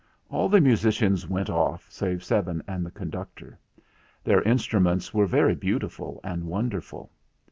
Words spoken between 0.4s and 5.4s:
the musicians went off save seven and the conductor. Their instruments were